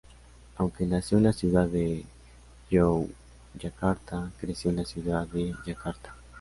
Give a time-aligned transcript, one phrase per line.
[0.57, 2.03] Aunque nació en la ciudad de
[2.71, 6.15] Yogyakarta, creció en la ciudad de Yakarta.